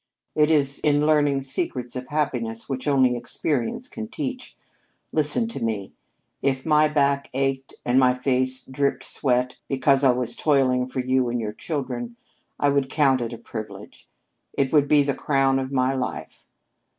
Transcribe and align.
It 0.33 0.49
is 0.49 0.79
in 0.79 1.05
learning 1.05 1.41
secrets 1.41 1.95
of 1.95 2.07
happiness 2.07 2.67
which 2.67 2.87
only 2.87 3.15
experience 3.15 3.87
can 3.87 4.07
teach. 4.07 4.55
Listen 5.11 5.47
to 5.49 5.63
me: 5.63 5.93
If 6.41 6.65
my 6.65 6.87
back 6.87 7.29
ached 7.35 7.75
and 7.85 7.99
my 7.99 8.15
face 8.15 8.65
dripped 8.65 9.03
sweat 9.03 9.57
because 9.67 10.03
I 10.03 10.09
was 10.09 10.35
toiling 10.35 10.87
for 10.87 11.01
you 11.01 11.29
and 11.29 11.39
your 11.39 11.53
children, 11.53 12.15
I 12.59 12.69
would 12.69 12.89
count 12.89 13.21
it 13.21 13.31
a 13.31 13.37
privilege. 13.37 14.07
It 14.53 14.73
would 14.73 14.87
be 14.87 15.03
the 15.03 15.13
crown 15.13 15.59
of 15.59 15.71
my 15.71 15.93
life. 15.93 16.47